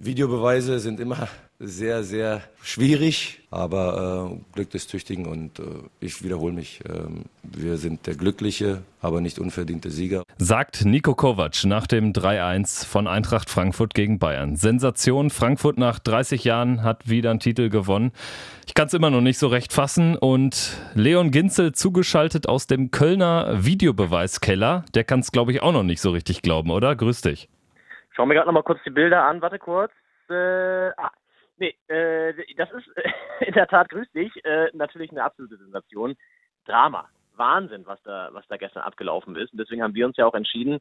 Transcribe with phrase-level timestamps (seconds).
[0.00, 1.26] Videobeweise sind immer
[1.58, 5.64] sehr, sehr schwierig, aber äh, Glück des Tüchtigen und äh,
[5.98, 6.80] ich wiederhole mich.
[6.84, 7.00] Äh,
[7.42, 10.22] wir sind der glückliche, aber nicht unverdiente Sieger.
[10.36, 14.54] Sagt Nico Kovac nach dem 3-1 von Eintracht Frankfurt gegen Bayern.
[14.54, 18.12] Sensation, Frankfurt nach 30 Jahren hat wieder einen Titel gewonnen.
[18.68, 22.92] Ich kann es immer noch nicht so recht fassen und Leon Ginzel zugeschaltet aus dem
[22.92, 26.94] Kölner Videobeweiskeller, der kann es glaube ich auch noch nicht so richtig glauben, oder?
[26.94, 27.48] Grüß dich.
[28.18, 29.40] Schauen wir gerade noch mal kurz die Bilder an.
[29.42, 29.92] Warte kurz.
[30.28, 31.12] Äh, ah,
[31.58, 32.88] nee, äh, das ist
[33.46, 36.16] in der Tat, grüß dich, äh, natürlich eine absolute Sensation.
[36.66, 37.08] Drama.
[37.36, 39.52] Wahnsinn, was da, was da gestern abgelaufen ist.
[39.52, 40.80] Und deswegen haben wir uns ja auch entschieden,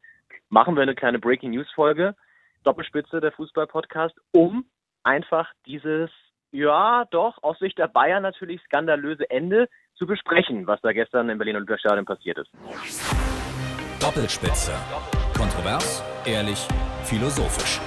[0.49, 2.15] machen wir eine kleine Breaking News Folge,
[2.63, 4.65] Doppelspitze der Fußball-Podcast, um
[5.03, 6.09] einfach dieses,
[6.51, 11.37] ja, doch, aus Sicht der Bayern natürlich skandalöse Ende zu besprechen, was da gestern im
[11.37, 12.49] Berlin Olympiastadion passiert ist.
[14.01, 14.73] Doppelspitze.
[15.37, 16.67] Kontrovers, ehrlich,
[17.03, 17.79] philosophisch.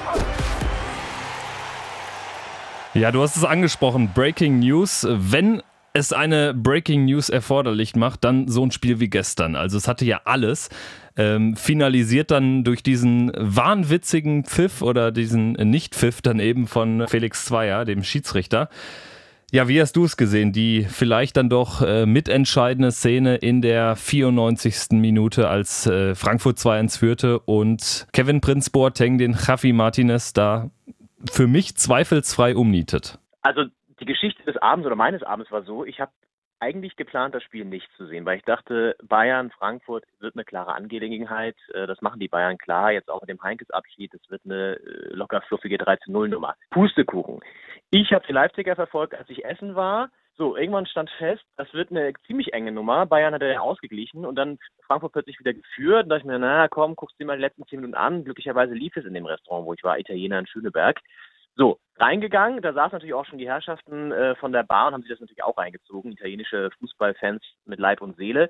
[2.95, 5.05] Ja, du hast es angesprochen, Breaking News.
[5.11, 5.61] Wenn
[5.93, 9.57] es eine Breaking News erforderlich macht, dann so ein Spiel wie gestern.
[9.57, 10.69] Also es hatte ja alles.
[11.17, 17.85] Ähm, finalisiert dann durch diesen wahnwitzigen Pfiff oder diesen Nicht-Pfiff dann eben von Felix Zweier,
[17.85, 18.69] dem Schiedsrichter.
[19.53, 20.53] Ja, wie hast du es gesehen?
[20.53, 24.93] Die vielleicht dann doch äh, mitentscheidende Szene in der 94.
[24.93, 30.71] Minute, als äh, Frankfurt 2-1 führte und Kevin Prinz Boateng den Javi Martinez da
[31.29, 33.19] für mich zweifelsfrei umnietet.
[33.43, 33.63] Also
[33.99, 36.13] die Geschichte des Abends oder meines Abends war so, ich habe
[36.61, 40.75] eigentlich geplant, das Spiel nicht zu sehen, weil ich dachte, Bayern, Frankfurt wird eine klare
[40.75, 41.57] Angelegenheit.
[41.73, 44.15] Äh, das machen die Bayern klar, jetzt auch mit dem Heinkes-Abschied.
[44.15, 46.55] Das wird eine äh, locker fluffige 13-0-Nummer.
[46.71, 47.41] Pustekuchen.
[47.91, 50.11] Ich habe die Leipziger verfolgt, als ich essen war.
[50.37, 53.05] So, irgendwann stand fest, das wird eine ziemlich enge Nummer.
[53.05, 56.05] Bayern hat ja ausgeglichen und dann Frankfurt plötzlich wieder geführt.
[56.05, 58.25] Und dachte ich mir, na komm, guckst dir mal die letzten zehn Minuten an.
[58.25, 60.99] Glücklicherweise lief es in dem Restaurant, wo ich war, Italiener in Schöneberg.
[61.61, 65.03] So, reingegangen, da saßen natürlich auch schon die Herrschaften äh, von der Bar und haben
[65.03, 68.49] sich das natürlich auch reingezogen, italienische Fußballfans mit Leib und Seele.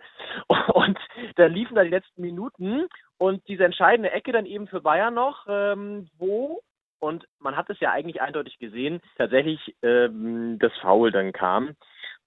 [0.72, 0.96] Und
[1.34, 2.86] da liefen da die letzten Minuten
[3.18, 6.62] und diese entscheidende Ecke dann eben für Bayern noch, ähm, wo
[7.00, 11.74] und man hat es ja eigentlich eindeutig gesehen, tatsächlich ähm, das Foul dann kam.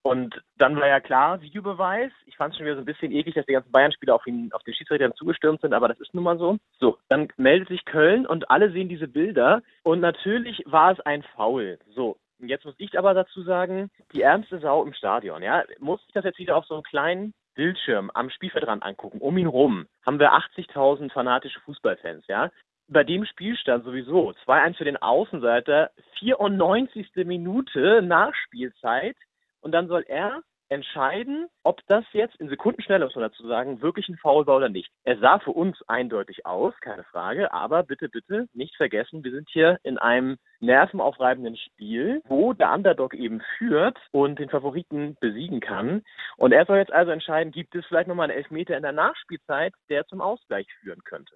[0.04, 2.12] Und dann war ja klar, Videobeweis.
[2.26, 4.52] Ich fand es schon wieder so ein bisschen eklig, dass die ganzen Bayern-Spieler auf, ihn,
[4.52, 6.58] auf den Schiedsrichter zugestürmt sind, aber das ist nun mal so.
[6.78, 11.24] So, dann meldet sich Köln und alle sehen diese Bilder und natürlich war es ein
[11.36, 11.80] Foul.
[11.96, 16.14] So, jetzt muss ich aber dazu sagen, die ärmste Sau im Stadion, ja, muss ich
[16.14, 19.20] das jetzt wieder auf so einen kleinen Bildschirm am Spielfeldrand angucken.
[19.20, 22.52] Um ihn rum haben wir 80.000 fanatische Fußballfans, ja
[22.90, 27.08] bei dem Spielstand sowieso 2-1 für den Außenseiter, 94.
[27.26, 29.16] Minute Nachspielzeit
[29.64, 34.10] und dann soll er entscheiden, ob das jetzt in Sekundenschnelle, muss man dazu sagen, wirklich
[34.10, 34.90] ein Foul war oder nicht.
[35.04, 39.48] Er sah für uns eindeutig aus, keine Frage, aber bitte, bitte nicht vergessen, wir sind
[39.52, 46.02] hier in einem nervenaufreibenden Spiel, wo der Underdog eben führt und den Favoriten besiegen kann.
[46.38, 49.74] Und er soll jetzt also entscheiden, gibt es vielleicht nochmal einen Elfmeter in der Nachspielzeit,
[49.90, 51.36] der zum Ausgleich führen könnte.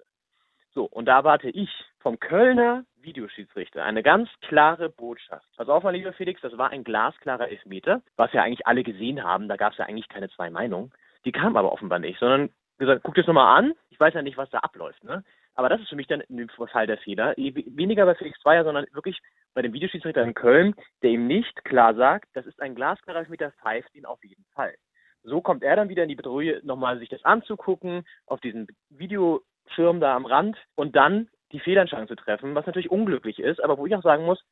[0.78, 1.68] So, und da erwarte ich
[1.98, 5.44] vom Kölner Videoschiedsrichter eine ganz klare Botschaft.
[5.56, 9.24] Pass auf, mein lieber Felix, das war ein glasklarer Elfmeter, was ja eigentlich alle gesehen
[9.24, 9.48] haben.
[9.48, 10.92] Da gab es ja eigentlich keine zwei Meinungen.
[11.24, 13.74] Die kamen aber offenbar nicht, sondern gesagt, guck dir das nochmal an.
[13.90, 15.02] Ich weiß ja nicht, was da abläuft.
[15.02, 15.24] Ne?
[15.56, 17.34] Aber das ist für mich dann dem Fall der Fehler.
[17.36, 19.18] Weniger bei Felix Zweier, sondern wirklich
[19.54, 23.50] bei dem Videoschiedsrichter in Köln, der ihm nicht klar sagt, das ist ein glasklarer Elfmeter,
[23.60, 24.76] pfeift ihn auf jeden Fall.
[25.24, 29.42] So kommt er dann wieder in die Bedrohung, nochmal sich das anzugucken, auf diesen Video
[29.74, 33.78] Schirm da am Rand und dann die Fehlentscheidung zu treffen, was natürlich unglücklich ist, aber
[33.78, 34.42] wo ich auch sagen muss,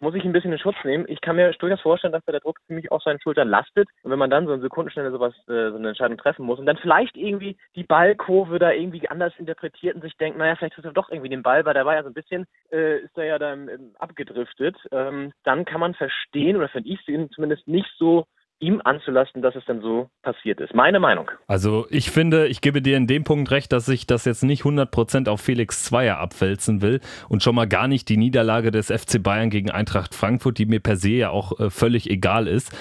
[0.00, 1.04] muss ich ein bisschen in Schutz nehmen.
[1.08, 3.88] Ich kann mir durchaus vorstellen, dass da der Druck ziemlich auf seinen Schultern lastet.
[4.02, 6.66] Und wenn man dann so in Sekundenschnelle sowas, äh, so eine Entscheidung treffen muss und
[6.66, 10.86] dann vielleicht irgendwie die Ballkurve da irgendwie anders interpretiert und sich denkt, naja, vielleicht trifft
[10.86, 13.24] er doch irgendwie den Ball, weil der war ja so ein bisschen, äh, ist er
[13.24, 17.90] ja dann ähm, abgedriftet, ähm, dann kann man verstehen, oder finde ich es zumindest nicht
[17.96, 18.26] so
[18.60, 20.74] ihm anzulasten, dass es dann so passiert ist.
[20.74, 21.30] Meine Meinung.
[21.46, 24.62] Also ich finde, ich gebe dir in dem Punkt recht, dass ich das jetzt nicht
[24.62, 29.22] 100% auf Felix Zweier abwälzen will und schon mal gar nicht die Niederlage des FC
[29.22, 32.72] Bayern gegen Eintracht Frankfurt, die mir per se ja auch äh, völlig egal ist.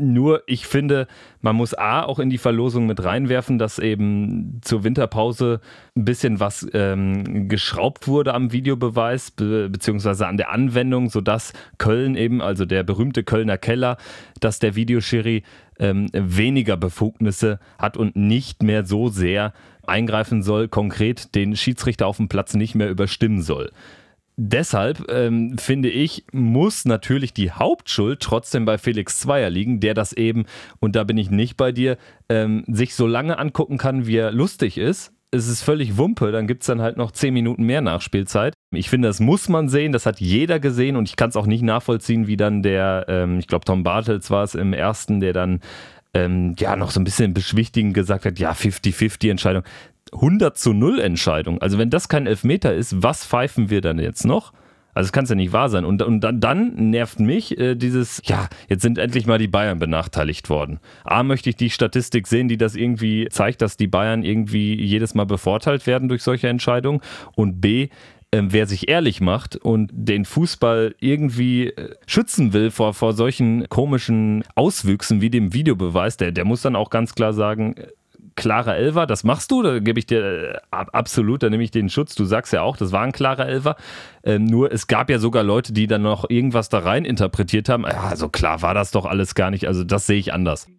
[0.00, 1.08] Nur ich finde,
[1.40, 5.60] man muss A auch in die Verlosung mit reinwerfen, dass eben zur Winterpause
[5.96, 12.14] ein bisschen was ähm, geschraubt wurde am Videobeweis be beziehungsweise an der Anwendung, sodass Köln
[12.14, 13.96] eben, also der berühmte Kölner Keller,
[14.38, 15.42] dass der Videoschiri
[15.80, 19.52] ähm, weniger Befugnisse hat und nicht mehr so sehr
[19.84, 23.72] eingreifen soll, konkret den Schiedsrichter auf dem Platz nicht mehr überstimmen soll.
[24.40, 30.12] Deshalb ähm, finde ich, muss natürlich die Hauptschuld trotzdem bei Felix Zweier liegen, der das
[30.12, 30.46] eben,
[30.78, 31.98] und da bin ich nicht bei dir,
[32.28, 36.46] ähm, sich so lange angucken kann, wie er lustig ist es ist völlig Wumpe, dann
[36.46, 38.54] gibt es dann halt noch zehn Minuten mehr Nachspielzeit.
[38.70, 41.46] Ich finde, das muss man sehen, das hat jeder gesehen und ich kann es auch
[41.46, 45.34] nicht nachvollziehen, wie dann der, ähm, ich glaube, Tom Bartels war es im ersten, der
[45.34, 45.60] dann
[46.14, 49.64] ähm, ja noch so ein bisschen beschwichtigend gesagt hat, ja, 50-50 Entscheidung.
[50.12, 51.60] 100 zu 0 Entscheidung.
[51.60, 54.52] Also wenn das kein Elfmeter ist, was pfeifen wir dann jetzt noch?
[54.94, 55.84] Also das kann es ja nicht wahr sein.
[55.84, 59.78] Und, und dann, dann nervt mich äh, dieses, ja, jetzt sind endlich mal die Bayern
[59.78, 60.80] benachteiligt worden.
[61.04, 65.14] A, möchte ich die Statistik sehen, die das irgendwie zeigt, dass die Bayern irgendwie jedes
[65.14, 67.00] Mal bevorteilt werden durch solche Entscheidungen.
[67.36, 67.90] Und B,
[68.30, 73.68] äh, wer sich ehrlich macht und den Fußball irgendwie äh, schützen will vor, vor solchen
[73.68, 77.76] komischen Auswüchsen wie dem Videobeweis, der, der muss dann auch ganz klar sagen,
[78.38, 81.88] klarer Elfer, das machst du, da gebe ich dir äh, absolut, da nehme ich den
[81.88, 82.14] Schutz.
[82.14, 83.76] Du sagst ja auch, das war ein klarer Elfer.
[84.22, 87.82] Ähm, nur es gab ja sogar Leute, die dann noch irgendwas da rein interpretiert haben.
[87.82, 89.66] Ja, so klar war das doch alles gar nicht.
[89.66, 90.70] Also das sehe ich anders.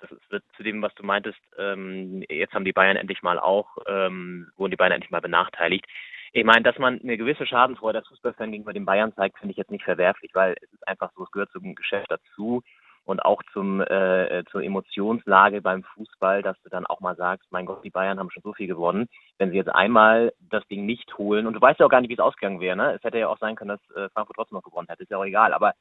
[0.00, 1.38] Das ist zu dem, was du meintest.
[1.58, 5.84] Ähm, jetzt haben die Bayern endlich mal auch, ähm, wurden die Bayern endlich mal benachteiligt.
[6.32, 9.58] Ich meine, dass man eine gewisse Schadenfreude als Fußballfan gegenüber den Bayern zeigt, finde ich
[9.58, 12.62] jetzt nicht verwerflich, weil es ist einfach so, es gehört zum Geschäft dazu
[13.04, 17.50] und auch zum äh, äh, zur Emotionslage beim Fußball, dass du dann auch mal sagst,
[17.50, 19.08] mein Gott, die Bayern haben schon so viel gewonnen,
[19.38, 22.10] wenn sie jetzt einmal das Ding nicht holen und du weißt ja auch gar nicht,
[22.10, 22.94] wie es ausgegangen wäre, ne?
[22.94, 25.18] Es hätte ja auch sein können, dass äh, Frankfurt trotzdem noch gewonnen hätte, ist ja
[25.18, 25.72] auch egal, aber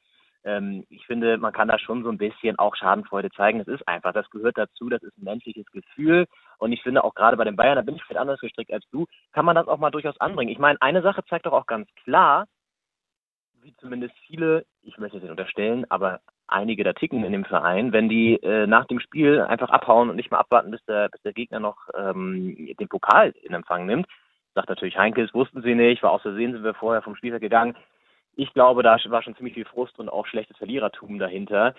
[0.43, 3.59] ähm, ich finde, man kann da schon so ein bisschen auch Schadenfreude zeigen.
[3.59, 6.25] Das ist einfach, das gehört dazu, das ist ein menschliches Gefühl.
[6.57, 8.85] Und ich finde auch gerade bei den Bayern, da bin ich vielleicht anders gestrickt als
[8.89, 10.51] du, kann man das auch mal durchaus anbringen.
[10.51, 12.47] Ich meine, eine Sache zeigt doch auch ganz klar,
[13.61, 16.19] wie zumindest viele, ich möchte es nicht unterstellen, aber
[16.51, 20.15] einige da ticken in dem Verein, wenn die äh, nach dem Spiel einfach abhauen und
[20.15, 24.07] nicht mal abwarten, bis der, bis der Gegner noch ähm, den Pokal in Empfang nimmt.
[24.53, 27.75] Sagt natürlich Heinke, wussten sie nicht, war aus Versehen sind wir vorher vom Spielfeld gegangen.
[28.35, 31.73] Ich glaube, da war schon ziemlich viel Frust und auch schlechtes Verlierertum dahinter.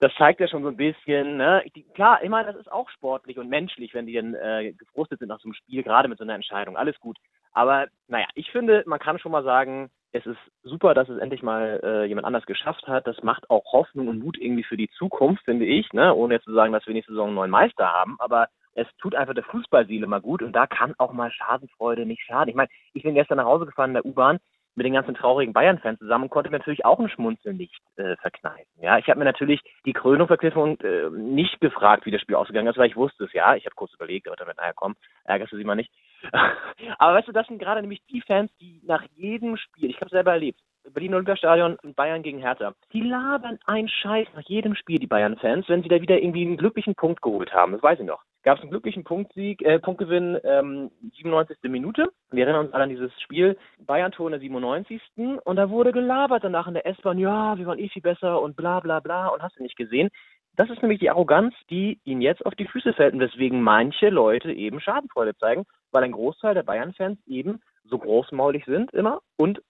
[0.00, 1.64] Das zeigt ja schon so ein bisschen, ne?
[1.94, 5.40] Klar, meine, das ist auch sportlich und menschlich, wenn die dann äh, gefrustet sind nach
[5.40, 6.76] so einem Spiel, gerade mit so einer Entscheidung.
[6.76, 7.18] Alles gut.
[7.52, 11.42] Aber naja, ich finde, man kann schon mal sagen, es ist super, dass es endlich
[11.42, 13.06] mal äh, jemand anders geschafft hat.
[13.06, 16.14] Das macht auch Hoffnung und Mut irgendwie für die Zukunft, finde ich, ne?
[16.14, 18.16] ohne jetzt zu sagen, dass wir nächste Saison einen neuen Meister haben.
[18.18, 22.22] Aber es tut einfach der Fußballseele mal gut und da kann auch mal Schadenfreude nicht
[22.22, 22.48] schaden.
[22.48, 24.38] Ich meine, ich bin gestern nach Hause gefahren in der U-Bahn
[24.78, 28.16] mit den ganzen traurigen Bayern-Fans zusammen und konnte mir natürlich auch ein Schmunzeln nicht äh,
[28.16, 28.70] verkneifen.
[28.80, 32.36] Ja, ich habe mir natürlich die Krönung verkniffen und äh, nicht gefragt, wie das Spiel
[32.36, 33.56] ausgegangen ist, weil ich wusste es ja.
[33.56, 34.94] Ich habe kurz überlegt, aber damit, naja, komm,
[35.24, 35.92] ärgerst du sie mal nicht.
[36.98, 40.10] aber weißt du, das sind gerade nämlich die Fans, die nach jedem Spiel, ich habe
[40.10, 40.60] selber erlebt,
[40.90, 42.74] Berlin Olympiastadion Bayern gegen Hertha.
[42.92, 46.56] Die labern ein Scheiß nach jedem Spiel, die Bayern-Fans, wenn sie da wieder irgendwie einen
[46.56, 47.72] glücklichen Punkt geholt haben.
[47.72, 48.22] Das weiß ich noch.
[48.42, 51.58] Gab es einen glücklichen Punktsieg, äh, Punktgewinn, ähm, 97.
[51.70, 52.08] Minute.
[52.30, 53.58] Wir erinnern uns alle an dieses Spiel.
[53.80, 55.02] Bayern-Tor in der 97.
[55.44, 58.56] Und da wurde gelabert danach in der S-Bahn, ja, wir waren eh viel besser und
[58.56, 60.08] bla bla bla und hast du nicht gesehen.
[60.58, 64.08] Das ist nämlich die Arroganz, die ihnen jetzt auf die Füße fällt und weswegen manche
[64.08, 69.62] Leute eben Schadenfreude zeigen, weil ein Großteil der Bayern-Fans eben so großmaulig sind immer und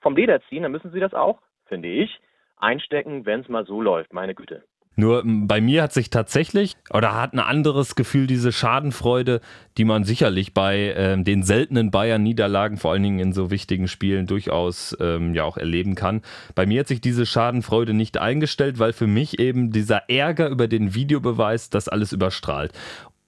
[0.00, 2.20] vom Leder ziehen, dann müssen sie das auch, finde ich,
[2.56, 4.62] einstecken, wenn es mal so läuft, meine Güte.
[4.98, 9.42] Nur bei mir hat sich tatsächlich oder hat ein anderes Gefühl diese Schadenfreude,
[9.76, 14.26] die man sicherlich bei ähm, den seltenen Bayern-Niederlagen, vor allen Dingen in so wichtigen Spielen,
[14.26, 16.22] durchaus ähm, ja auch erleben kann.
[16.54, 20.66] Bei mir hat sich diese Schadenfreude nicht eingestellt, weil für mich eben dieser Ärger über
[20.66, 22.72] den Videobeweis das alles überstrahlt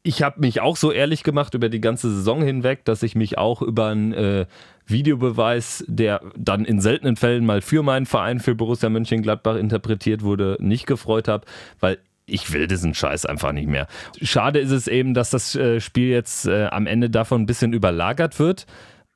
[0.08, 3.36] ich habe mich auch so ehrlich gemacht über die ganze Saison hinweg, dass ich mich
[3.36, 4.46] auch über einen äh,
[4.88, 10.56] Videobeweis, der dann in seltenen Fällen mal für meinen Verein, für Borussia Mönchengladbach interpretiert wurde,
[10.60, 11.46] nicht gefreut habe,
[11.80, 13.86] weil ich will diesen Scheiß einfach nicht mehr.
[14.20, 17.72] Schade ist es eben, dass das äh, Spiel jetzt äh, am Ende davon ein bisschen
[17.72, 18.66] überlagert wird.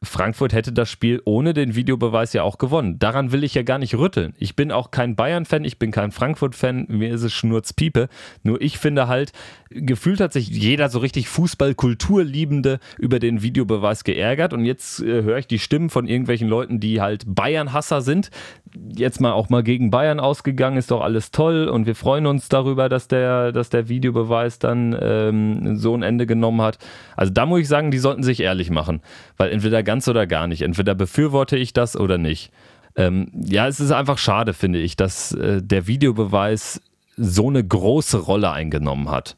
[0.02, 2.98] Frankfurt hätte das Spiel ohne den Videobeweis ja auch gewonnen.
[2.98, 4.34] Daran will ich ja gar nicht rütteln.
[4.38, 8.08] Ich bin auch kein Bayern-Fan, ich bin kein Frankfurt-Fan, mir ist es Schnurzpiepe.
[8.42, 9.32] Nur ich finde halt,
[9.70, 15.38] gefühlt hat sich jeder so richtig Fußballkulturliebende über den Videobeweis geärgert und jetzt äh, höre
[15.38, 18.30] ich die Stimmen von irgendwelchen Leuten, die halt Bayern-Hasser sind.
[18.74, 22.48] Jetzt mal auch mal gegen Bayern ausgegangen, ist doch alles toll und wir freuen uns
[22.48, 26.78] darüber, dass der, dass der Videobeweis dann ähm, so ein Ende genommen hat.
[27.16, 29.02] Also da muss ich sagen, die sollten sich ehrlich machen,
[29.36, 30.62] weil entweder ganz oder gar nicht.
[30.62, 32.50] Entweder befürworte ich das oder nicht.
[32.96, 36.80] Ähm, ja, es ist einfach schade, finde ich, dass äh, der Videobeweis
[37.16, 39.36] so eine große Rolle eingenommen hat.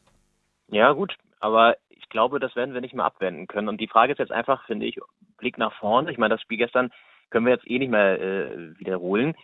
[0.69, 3.67] Ja, gut, aber ich glaube, das werden wir nicht mehr abwenden können.
[3.67, 4.99] Und die Frage ist jetzt einfach, finde ich,
[5.37, 6.11] Blick nach vorne.
[6.11, 6.91] Ich meine, das Spiel gestern
[7.29, 9.35] können wir jetzt eh nicht mehr äh, wiederholen.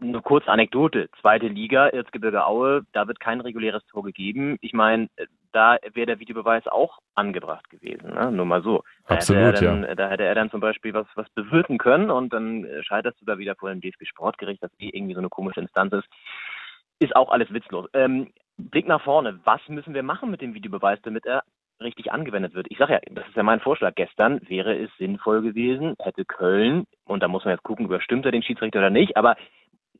[0.00, 1.08] Eine kurze Anekdote.
[1.20, 4.58] Zweite Liga, Erzgebirge Aue, da wird kein reguläres Tor gegeben.
[4.60, 5.08] Ich meine,
[5.52, 8.10] da wäre der Videobeweis auch angebracht gewesen.
[8.12, 8.32] Ne?
[8.32, 8.82] Nur mal so.
[9.06, 9.94] Da Absolut, hätte dann, ja.
[9.94, 13.38] Da hätte er dann zum Beispiel was, was bewirken können und dann scheiterst du da
[13.38, 16.08] wieder vor dem DFB Sportgericht, das eh irgendwie so eine komische Instanz ist.
[16.98, 17.88] Ist auch alles witzlos.
[17.92, 19.40] Ähm, Blick nach vorne.
[19.44, 21.42] Was müssen wir machen mit dem Videobeweis, damit er
[21.80, 22.66] richtig angewendet wird.
[22.70, 23.94] Ich sage ja, das ist ja mein Vorschlag.
[23.94, 28.32] Gestern wäre es sinnvoll gewesen, hätte Köln, und da muss man jetzt gucken, überstimmt er
[28.32, 29.36] den Schiedsrichter oder nicht, aber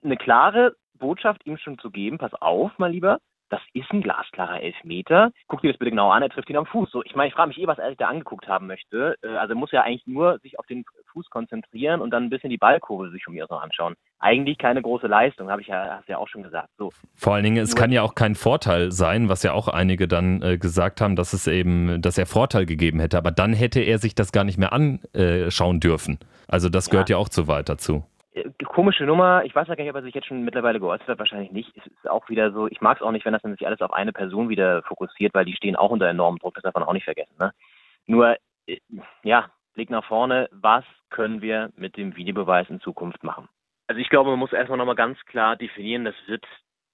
[0.03, 3.19] eine klare Botschaft ihm schon zu geben, pass auf, mein Lieber,
[3.51, 5.31] das ist ein glasklarer Elfmeter.
[5.49, 6.91] Guck dir das bitte genau an, er trifft ihn am Fuß.
[6.91, 9.17] So, ich meine, ich frage mich eh, was er sich da angeguckt haben möchte.
[9.23, 12.31] Äh, also er muss ja eigentlich nur sich auf den Fuß konzentrieren und dann ein
[12.31, 13.95] bisschen die Ballkurve sich von mir aus noch anschauen.
[14.19, 16.71] Eigentlich keine große Leistung, habe ich ja, hast ja auch schon gesagt.
[16.79, 16.93] So.
[17.15, 20.09] Vor allen Dingen, es nur kann ja auch kein Vorteil sein, was ja auch einige
[20.09, 23.19] dann äh, gesagt haben, dass es eben, dass er Vorteil gegeben hätte.
[23.19, 26.19] Aber dann hätte er sich das gar nicht mehr anschauen dürfen.
[26.49, 28.05] Also das gehört ja, ja auch zu weit dazu
[28.65, 29.45] komische Nummer.
[29.45, 31.19] Ich weiß ja gar nicht, ob er sich jetzt schon mittlerweile geäußert hat.
[31.19, 31.77] Wahrscheinlich nicht.
[31.77, 33.81] Es ist auch wieder so, ich mag es auch nicht, wenn das dann sich alles
[33.81, 36.55] auf eine Person wieder fokussiert, weil die stehen auch unter enormem Druck.
[36.55, 37.35] Das darf man auch nicht vergessen.
[37.39, 37.53] Ne?
[38.07, 38.37] Nur,
[38.67, 38.79] äh,
[39.23, 40.49] ja, Blick nach vorne.
[40.53, 43.49] Was können wir mit dem Videobeweis in Zukunft machen?
[43.87, 46.45] Also ich glaube, man muss erstmal nochmal ganz klar definieren, das wird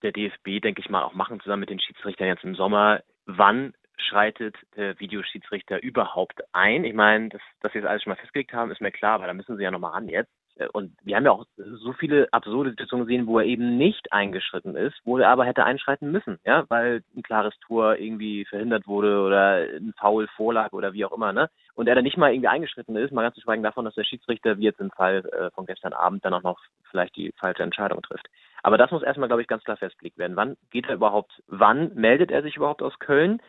[0.02, 3.02] der DFB, denke ich mal, auch machen, zusammen mit den Schiedsrichtern jetzt im Sommer.
[3.26, 6.84] Wann schreitet der Videoschiedsrichter überhaupt ein?
[6.84, 9.26] Ich meine, dass, dass sie das alles schon mal festgelegt haben, ist mir klar, aber
[9.26, 10.32] da müssen sie ja nochmal ran jetzt.
[10.60, 14.12] Äh, und wir haben ja auch so viele absurde Situationen gesehen, wo er eben nicht
[14.12, 18.86] eingeschritten ist, wo er aber hätte einschreiten müssen, ja, weil ein klares Tor irgendwie verhindert
[18.86, 21.50] wurde oder ein Foul vorlag oder wie auch immer, ne?
[21.74, 24.04] Und er dann nicht mal irgendwie eingeschritten ist, mal ganz zu schweigen davon, dass der
[24.04, 27.62] Schiedsrichter, wie jetzt im Fall äh, von gestern Abend, dann auch noch vielleicht die falsche
[27.62, 28.28] Entscheidung trifft.
[28.62, 30.36] Aber das muss erstmal, glaube ich, ganz klar festgelegt werden.
[30.36, 33.40] Wann geht er überhaupt, wann meldet er sich überhaupt aus Köln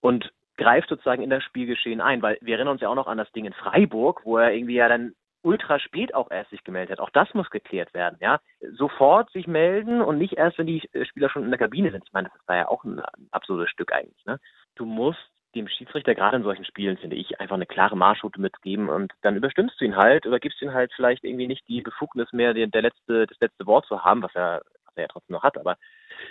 [0.00, 2.22] und greift sozusagen in das Spielgeschehen ein?
[2.22, 4.76] Weil wir erinnern uns ja auch noch an das Ding in Freiburg, wo er irgendwie
[4.76, 7.00] ja dann ultra spät auch erst sich gemeldet hat.
[7.00, 8.40] Auch das muss geklärt werden, ja.
[8.72, 12.04] Sofort sich melden und nicht erst, wenn die Spieler schon in der Kabine sind.
[12.04, 14.38] Ich meine, das da ja auch ein, ein absurdes Stück eigentlich, ne?
[14.74, 18.88] Du musst dem Schiedsrichter gerade in solchen Spielen, finde ich, einfach eine klare Marschroute mitgeben
[18.88, 22.32] und dann überstimmst du ihn halt oder gibst ihm halt vielleicht irgendwie nicht die Befugnis
[22.32, 25.34] mehr, der, der letzte, das letzte Wort zu haben, was er, was er ja trotzdem
[25.34, 25.76] noch hat, aber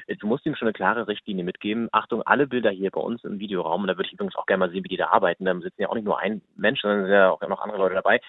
[0.08, 1.90] äh, du musst ihm schon eine klare Richtlinie mitgeben.
[1.92, 4.60] Achtung, alle Bilder hier bei uns im Videoraum, und da würde ich übrigens auch gerne
[4.60, 5.46] mal sehen, wie die da arbeiten.
[5.46, 7.96] Da sitzen ja auch nicht nur ein Mensch, sondern sind ja auch noch andere Leute
[7.96, 8.22] dabei.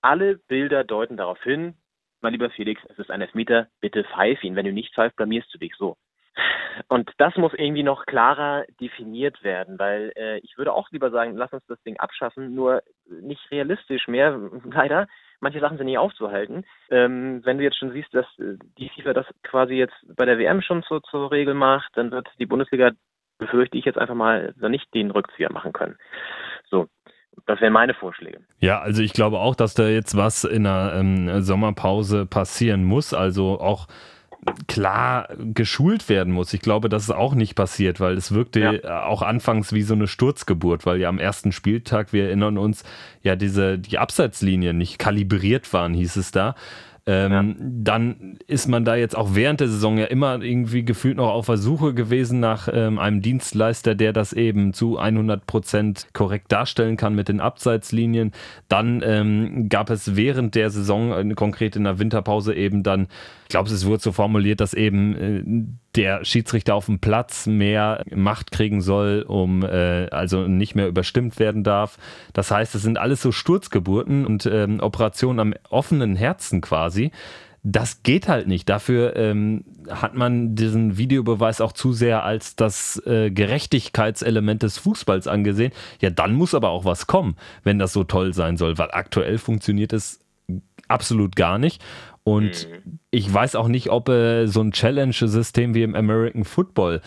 [0.00, 1.74] Alle Bilder deuten darauf hin,
[2.20, 4.56] mein lieber Felix, es ist ein Elfmeter, bitte pfeif ihn.
[4.56, 5.96] Wenn du nicht pfeifst, blamierst du dich so.
[6.86, 11.36] Und das muss irgendwie noch klarer definiert werden, weil äh, ich würde auch lieber sagen,
[11.36, 15.08] lass uns das Ding abschaffen, nur nicht realistisch mehr, leider.
[15.40, 16.64] Manche Sachen sind nicht aufzuhalten.
[16.90, 20.38] Ähm, wenn du jetzt schon siehst, dass äh, die FIFA das quasi jetzt bei der
[20.38, 22.92] WM schon so zur Regel macht, dann wird die Bundesliga,
[23.38, 25.96] befürchte ich jetzt einfach mal, nicht den Rückzieher machen können.
[26.68, 26.88] So,
[27.46, 28.38] das wären meine Vorschläge.
[28.60, 33.14] Ja, also ich glaube auch, dass da jetzt was in der ähm, Sommerpause passieren muss.
[33.14, 33.88] Also auch
[34.66, 36.54] klar geschult werden muss.
[36.54, 39.04] Ich glaube, das ist auch nicht passiert, weil es wirkte ja.
[39.04, 42.84] auch anfangs wie so eine Sturzgeburt, weil ja am ersten Spieltag, wir erinnern uns,
[43.22, 46.54] ja diese die Abseitslinien nicht kalibriert waren, hieß es da.
[47.06, 47.44] Ähm, ja.
[47.58, 51.46] Dann ist man da jetzt auch während der Saison ja immer irgendwie gefühlt noch auf
[51.46, 56.96] der Suche gewesen nach ähm, einem Dienstleister, der das eben zu 100 Prozent korrekt darstellen
[56.96, 58.32] kann mit den Abseitslinien.
[58.70, 63.08] Dann ähm, gab es während der Saison, äh, konkret in der Winterpause eben dann,
[63.42, 68.02] ich glaube, es wurde so formuliert, dass eben äh, der Schiedsrichter auf dem Platz mehr
[68.14, 71.98] Macht kriegen soll, um äh, also nicht mehr überstimmt werden darf.
[72.32, 77.10] Das heißt, es sind alles so Sturzgeburten und ähm, Operationen am offenen Herzen quasi.
[77.62, 78.68] Das geht halt nicht.
[78.68, 85.26] Dafür ähm, hat man diesen Videobeweis auch zu sehr als das äh, Gerechtigkeitselement des Fußballs
[85.26, 85.72] angesehen.
[86.00, 89.38] Ja, dann muss aber auch was kommen, wenn das so toll sein soll, weil aktuell
[89.38, 90.20] funktioniert es
[90.86, 91.82] absolut gar nicht.
[92.24, 92.98] Und mhm.
[93.10, 97.00] ich weiß auch nicht, ob äh, so ein Challenge-System wie im American Football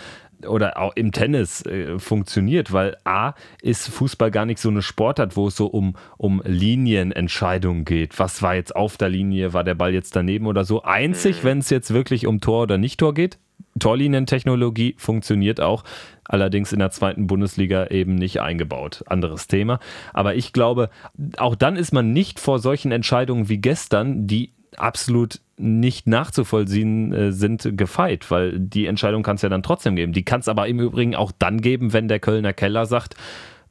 [0.48, 5.36] oder auch im Tennis äh, funktioniert, weil A ist Fußball gar nicht so eine Sportart,
[5.36, 8.20] wo es so um, um Linienentscheidungen geht.
[8.20, 9.54] Was war jetzt auf der Linie?
[9.54, 10.84] War der Ball jetzt daneben oder so?
[10.84, 11.48] Einzig, mhm.
[11.48, 13.38] wenn es jetzt wirklich um Tor oder Nicht-Tor geht.
[13.80, 15.84] Torlinientechnologie funktioniert auch,
[16.26, 19.04] allerdings in der zweiten Bundesliga eben nicht eingebaut.
[19.08, 19.80] Anderes Thema.
[20.14, 20.90] Aber ich glaube,
[21.38, 27.32] auch dann ist man nicht vor solchen Entscheidungen wie gestern, die absolut nicht nachzuvollziehen äh,
[27.32, 30.14] sind, gefeit, weil die Entscheidung kann es ja dann trotzdem geben.
[30.14, 33.16] Die kann es aber im Übrigen auch dann geben, wenn der Kölner Keller sagt,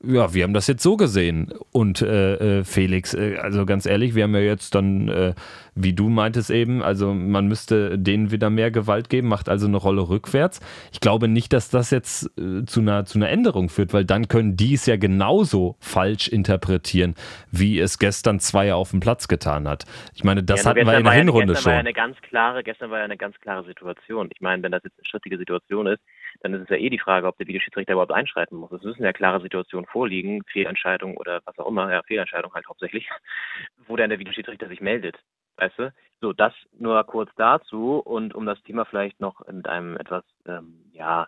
[0.03, 1.53] ja, wir haben das jetzt so gesehen.
[1.73, 5.35] Und äh, äh, Felix, äh, also ganz ehrlich, wir haben ja jetzt dann, äh,
[5.75, 9.77] wie du meintest eben, also man müsste denen wieder mehr Gewalt geben, macht also eine
[9.77, 10.61] Rolle rückwärts.
[10.93, 14.29] Ich glaube nicht, dass das jetzt äh, zu, einer, zu einer Änderung führt, weil dann
[14.29, 17.15] können die es ja genauso falsch interpretieren,
[17.51, 19.85] wie es gestern Zweier auf dem Platz getan hat.
[20.15, 21.71] Ich meine, das ja, hatten wir in der Hinrunde gestern schon.
[21.71, 24.31] War ja eine ganz klare, gestern war ja eine ganz klare Situation.
[24.33, 26.01] Ich meine, wenn das jetzt eine schrittige Situation ist,
[26.41, 28.73] dann ist es ja eh die Frage, ob der Videoschiedsrichter überhaupt einschreiten muss.
[28.73, 33.09] Es müssen ja klare Situationen vorliegen, Fehlentscheidung oder was auch immer, ja, Fehlentscheidung halt hauptsächlich,
[33.87, 35.19] wo dann der Videoschiedsrichter sich meldet.
[35.57, 35.93] Weißt du?
[36.21, 40.85] So, das nur kurz dazu und um das Thema vielleicht noch mit einem etwas, ähm,
[40.93, 41.27] ja,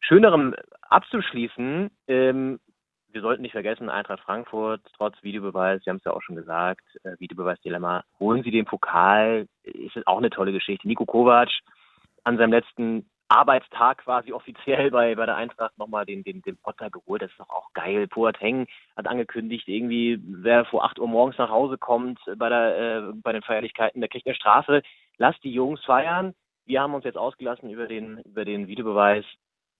[0.00, 2.60] schönerem abzuschließen, ähm,
[3.16, 6.84] wir sollten nicht vergessen, Eintracht Frankfurt, trotz Videobeweis, Sie haben es ja auch schon gesagt,
[7.02, 10.86] äh, Videobeweis-Dilemma, holen Sie den Pokal, ist auch eine tolle Geschichte.
[10.86, 11.48] Nico Kovac
[12.24, 16.90] an seinem letzten Arbeitstag quasi offiziell bei, bei der Eintracht nochmal den, den, den Potter
[16.90, 17.22] geholt.
[17.22, 18.06] Das ist doch auch geil.
[18.06, 18.66] Boateng
[18.96, 23.32] hat angekündigt, irgendwie, wer vor 8 Uhr morgens nach Hause kommt bei, der, äh, bei
[23.32, 24.82] den Feierlichkeiten, der kriegt eine Strafe.
[25.18, 26.34] Lass die Jungs feiern.
[26.66, 29.24] Wir haben uns jetzt ausgelassen über den, über den Videobeweis.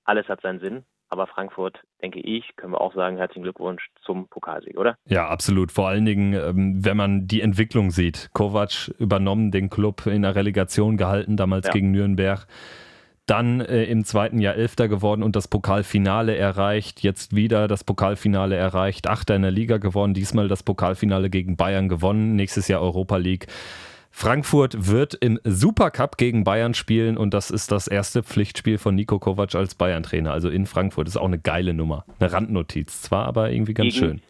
[0.04, 0.84] Alles hat seinen Sinn.
[1.08, 4.98] Aber Frankfurt, denke ich, können wir auch sagen, herzlichen Glückwunsch zum Pokalsieg, oder?
[5.06, 5.70] Ja, absolut.
[5.70, 8.30] Vor allen Dingen, ähm, wenn man die Entwicklung sieht.
[8.32, 11.72] Kovac übernommen, den Club in der Relegation gehalten, damals ja.
[11.72, 12.48] gegen Nürnberg
[13.26, 17.02] dann äh, im zweiten Jahr Elfter geworden und das Pokalfinale erreicht.
[17.02, 19.09] Jetzt wieder das Pokalfinale erreicht.
[19.09, 20.14] Achter in der Liga geworden.
[20.14, 22.37] Diesmal das Pokalfinale gegen Bayern gewonnen.
[22.37, 23.47] Nächstes Jahr Europa League.
[24.11, 29.18] Frankfurt wird im Supercup gegen Bayern spielen und das ist das erste Pflichtspiel von Nico
[29.18, 30.33] Kovac als Bayern-Trainer.
[30.33, 31.06] Also in Frankfurt.
[31.06, 32.06] Das ist auch eine geile Nummer.
[32.18, 33.02] Eine Randnotiz.
[33.02, 34.23] Zwar aber irgendwie ganz gegen, schön.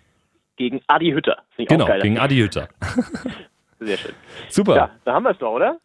[0.57, 1.43] Gegen Adi Hütter.
[1.57, 2.69] Genau, gegen Adi Hütter.
[3.79, 4.13] Sehr schön.
[4.49, 4.75] Super.
[4.75, 5.79] Ja, da haben wir es doch, oder?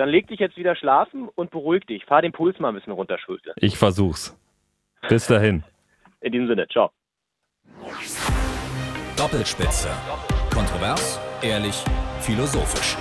[0.00, 2.06] Dann leg dich jetzt wieder schlafen und beruhig dich.
[2.06, 3.52] Fahr den Puls mal ein bisschen runter, Schulte.
[3.56, 4.34] Ich versuch's.
[5.10, 5.62] Bis dahin.
[6.22, 6.90] In diesem Sinne, ciao.
[9.14, 9.90] Doppelspitze.
[10.54, 11.84] Kontrovers, ehrlich,
[12.20, 12.96] philosophisch.